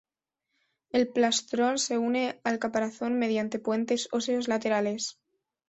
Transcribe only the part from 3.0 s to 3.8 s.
mediante